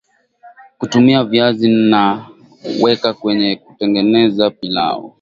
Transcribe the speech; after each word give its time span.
Kutumia 0.77 1.23
viazi 1.23 1.69
na 1.69 2.27
weka 2.81 3.13
kwenye 3.13 3.55
kutengeneza 3.55 4.49
pilau 4.49 5.09